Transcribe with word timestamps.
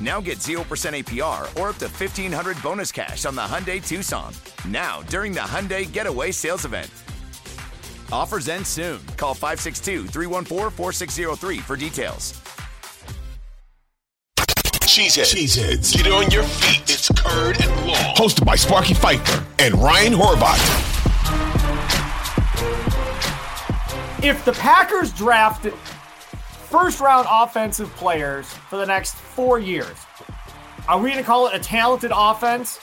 Now 0.00 0.20
get 0.20 0.38
0% 0.38 0.58
APR 0.64 1.42
or 1.60 1.68
up 1.68 1.76
to 1.76 1.86
1500 1.86 2.60
bonus 2.62 2.90
cash 2.90 3.24
on 3.24 3.34
the 3.34 3.42
Hyundai 3.42 3.86
Tucson. 3.86 4.32
Now, 4.66 5.02
during 5.02 5.32
the 5.32 5.40
Hyundai 5.40 5.90
Getaway 5.90 6.30
Sales 6.32 6.64
Event. 6.64 6.90
Offers 8.10 8.48
end 8.48 8.66
soon. 8.66 9.04
Call 9.16 9.34
562 9.34 10.06
314 10.06 10.70
4603 10.70 11.58
for 11.58 11.76
details. 11.76 12.40
Cheeseheads. 14.94 15.34
Cheeseheads. 15.34 15.92
Get 15.92 16.12
on 16.12 16.30
your 16.30 16.44
feet. 16.44 16.82
It's 16.88 17.08
Curd 17.08 17.60
and 17.60 17.86
Long. 17.86 18.14
Hosted 18.14 18.44
by 18.44 18.54
Sparky 18.54 18.94
Fifer 18.94 19.44
and 19.58 19.74
Ryan 19.74 20.12
Horvat. 20.12 20.60
If 24.22 24.44
the 24.44 24.52
Packers 24.52 25.12
draft 25.12 25.66
first 26.74 26.98
round 26.98 27.24
offensive 27.30 27.88
players 27.94 28.52
for 28.52 28.78
the 28.78 28.84
next 28.84 29.14
four 29.14 29.60
years, 29.60 29.94
are 30.88 30.98
we 30.98 31.08
going 31.08 31.22
to 31.22 31.24
call 31.24 31.46
it 31.46 31.54
a 31.54 31.58
talented 31.60 32.10
offense 32.12 32.80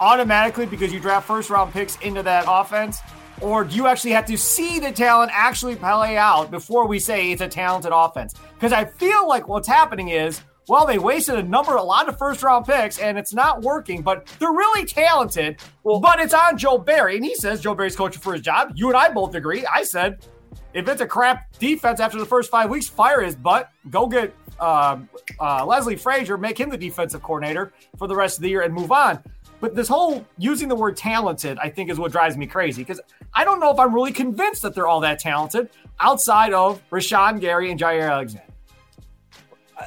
automatically 0.00 0.66
because 0.66 0.92
you 0.92 0.98
draft 0.98 1.24
first 1.24 1.50
round 1.50 1.72
picks 1.72 1.96
into 1.98 2.20
that 2.24 2.46
offense? 2.48 2.98
Or 3.40 3.62
do 3.62 3.76
you 3.76 3.86
actually 3.86 4.10
have 4.10 4.26
to 4.26 4.36
see 4.36 4.80
the 4.80 4.90
talent 4.90 5.30
actually 5.32 5.76
play 5.76 6.16
out 6.16 6.50
before 6.50 6.88
we 6.88 6.98
say 6.98 7.30
it's 7.30 7.42
a 7.42 7.46
talented 7.46 7.92
offense? 7.94 8.34
Because 8.54 8.72
I 8.72 8.86
feel 8.86 9.28
like 9.28 9.46
what's 9.46 9.68
happening 9.68 10.08
is, 10.08 10.40
well, 10.66 10.84
they 10.84 10.98
wasted 10.98 11.36
a 11.36 11.44
number, 11.44 11.76
a 11.76 11.82
lot 11.82 12.08
of 12.08 12.18
first 12.18 12.42
round 12.42 12.66
picks, 12.66 12.98
and 12.98 13.16
it's 13.16 13.32
not 13.32 13.62
working, 13.62 14.02
but 14.02 14.26
they're 14.40 14.50
really 14.50 14.84
talented. 14.84 15.60
Well, 15.84 16.00
but 16.00 16.18
it's 16.18 16.34
on 16.34 16.58
Joe 16.58 16.78
Barry, 16.78 17.16
and 17.16 17.24
he 17.24 17.36
says 17.36 17.60
Joe 17.60 17.76
Barry's 17.76 17.94
coaching 17.94 18.20
for 18.20 18.32
his 18.32 18.42
job. 18.42 18.72
You 18.74 18.88
and 18.88 18.96
I 18.96 19.10
both 19.10 19.36
agree. 19.36 19.64
I 19.66 19.84
said, 19.84 20.26
if 20.72 20.88
it's 20.88 21.00
a 21.00 21.06
crap 21.06 21.52
defense 21.58 22.00
after 22.00 22.18
the 22.18 22.26
first 22.26 22.50
five 22.50 22.70
weeks, 22.70 22.88
fire 22.88 23.20
his 23.20 23.36
butt. 23.36 23.70
Go 23.90 24.06
get 24.06 24.34
uh, 24.60 24.98
uh, 25.40 25.64
Leslie 25.64 25.96
Frazier, 25.96 26.38
make 26.38 26.58
him 26.58 26.70
the 26.70 26.78
defensive 26.78 27.22
coordinator 27.22 27.72
for 27.98 28.08
the 28.08 28.14
rest 28.14 28.38
of 28.38 28.42
the 28.42 28.48
year, 28.48 28.62
and 28.62 28.72
move 28.72 28.92
on. 28.92 29.22
But 29.60 29.74
this 29.74 29.88
whole 29.88 30.26
using 30.36 30.68
the 30.68 30.74
word 30.74 30.96
talented, 30.96 31.58
I 31.58 31.70
think, 31.70 31.90
is 31.90 31.98
what 31.98 32.12
drives 32.12 32.36
me 32.36 32.46
crazy 32.46 32.82
because 32.82 33.00
I 33.32 33.44
don't 33.44 33.60
know 33.60 33.70
if 33.70 33.78
I'm 33.78 33.94
really 33.94 34.12
convinced 34.12 34.62
that 34.62 34.74
they're 34.74 34.86
all 34.86 35.00
that 35.00 35.18
talented 35.18 35.70
outside 36.00 36.52
of 36.52 36.82
Rashan 36.90 37.40
Gary 37.40 37.70
and 37.70 37.80
Jaire 37.80 38.10
Alexander. 38.10 38.44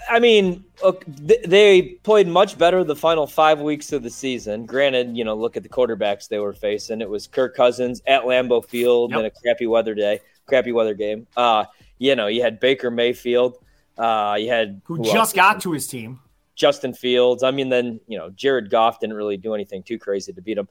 I 0.09 0.19
mean, 0.19 0.66
look, 0.84 1.05
they 1.07 1.81
played 2.03 2.28
much 2.28 2.57
better 2.57 2.84
the 2.84 2.95
final 2.95 3.25
five 3.25 3.61
weeks 3.61 3.94
of 3.94 4.03
the 4.03 4.09
season. 4.09 4.66
Granted, 4.66 5.16
you 5.16 5.23
know, 5.23 5.35
look 5.35 5.55
at 5.55 5.63
the 5.63 5.69
quarterbacks 5.69 6.28
they 6.28 6.39
were 6.39 6.53
facing. 6.53 7.01
It 7.01 7.09
was 7.09 7.28
Kirk 7.28 7.55
Cousins 7.55 8.01
at 8.05 8.23
Lambeau 8.23 8.66
Field 8.66 9.11
yep. 9.11 9.19
in 9.19 9.25
a 9.25 9.31
crappy 9.31 9.66
weather 9.66 9.95
day, 9.95 10.19
crappy 10.47 10.72
weather 10.72 10.94
game. 10.94 11.28
Uh, 11.35 11.66
you 11.97 12.16
know, 12.16 12.28
you 12.28 12.41
had 12.41 12.59
Baker 12.59 12.90
Mayfield. 12.91 13.58
Uh, 13.97 14.38
you 14.40 14.50
had 14.50 14.81
who, 14.85 14.96
who 14.96 15.03
just 15.03 15.16
else? 15.16 15.34
got 15.34 15.62
to 15.62 15.72
his 15.72 15.88
team. 15.88 16.19
Justin 16.56 16.94
Fields. 16.94 17.44
I 17.44 17.52
mean, 17.52 17.69
then 17.69 18.00
you 18.08 18.18
know 18.18 18.30
Jared 18.31 18.69
Goff 18.69 19.00
didn't 19.00 19.16
really 19.16 19.38
do 19.38 19.53
anything 19.53 19.84
too 19.84 20.00
crazy 20.00 20.34
to 20.34 20.41
beat 20.41 20.58
him. 20.58 20.68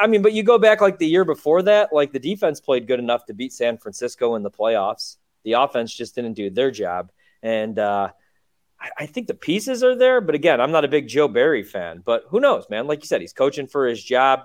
I 0.00 0.06
mean, 0.06 0.22
but 0.22 0.32
you 0.32 0.42
go 0.42 0.58
back 0.58 0.80
like 0.80 0.98
the 0.98 1.06
year 1.06 1.24
before 1.24 1.62
that, 1.62 1.92
like 1.92 2.12
the 2.12 2.18
defense 2.18 2.60
played 2.60 2.86
good 2.86 2.98
enough 2.98 3.26
to 3.26 3.34
beat 3.34 3.52
San 3.52 3.78
Francisco 3.78 4.34
in 4.34 4.42
the 4.42 4.50
playoffs. 4.50 5.16
The 5.44 5.52
offense 5.52 5.94
just 5.94 6.14
didn't 6.14 6.34
do 6.34 6.50
their 6.50 6.70
job, 6.70 7.12
and 7.42 7.78
uh, 7.78 8.10
I 8.98 9.06
think 9.06 9.26
the 9.26 9.34
pieces 9.34 9.84
are 9.84 9.94
there. 9.94 10.20
But 10.20 10.34
again, 10.34 10.60
I'm 10.60 10.72
not 10.72 10.84
a 10.84 10.88
big 10.88 11.06
Joe 11.06 11.28
Barry 11.28 11.62
fan. 11.62 12.02
But 12.04 12.24
who 12.28 12.40
knows, 12.40 12.64
man? 12.70 12.86
Like 12.86 13.02
you 13.02 13.06
said, 13.06 13.20
he's 13.20 13.32
coaching 13.32 13.66
for 13.66 13.86
his 13.86 14.02
job. 14.02 14.40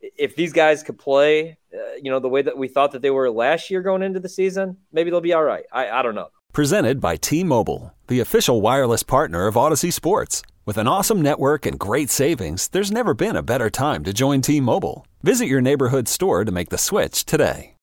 If 0.00 0.36
these 0.36 0.52
guys 0.52 0.82
could 0.82 0.98
play, 0.98 1.58
uh, 1.74 1.94
you 2.02 2.10
know, 2.10 2.20
the 2.20 2.28
way 2.28 2.42
that 2.42 2.56
we 2.56 2.68
thought 2.68 2.92
that 2.92 3.02
they 3.02 3.10
were 3.10 3.30
last 3.30 3.70
year 3.70 3.82
going 3.82 4.02
into 4.02 4.20
the 4.20 4.28
season, 4.28 4.76
maybe 4.92 5.10
they'll 5.10 5.20
be 5.20 5.32
all 5.32 5.44
right. 5.44 5.64
I, 5.72 5.88
I 5.90 6.02
don't 6.02 6.14
know. 6.14 6.28
Presented 6.52 7.00
by 7.00 7.16
T 7.16 7.44
Mobile, 7.44 7.94
the 8.06 8.20
official 8.20 8.60
wireless 8.60 9.02
partner 9.02 9.46
of 9.46 9.54
Audacy 9.54 9.92
Sports. 9.92 10.42
With 10.64 10.76
an 10.76 10.88
awesome 10.88 11.22
network 11.22 11.66
and 11.66 11.78
great 11.78 12.10
savings, 12.10 12.68
there's 12.68 12.90
never 12.90 13.14
been 13.14 13.36
a 13.36 13.42
better 13.42 13.70
time 13.70 14.04
to 14.04 14.12
join 14.12 14.40
T 14.40 14.60
Mobile. 14.60 15.06
Visit 15.22 15.46
your 15.46 15.60
neighborhood 15.60 16.08
store 16.08 16.44
to 16.44 16.52
make 16.52 16.68
the 16.68 16.78
switch 16.78 17.24
today. 17.24 17.74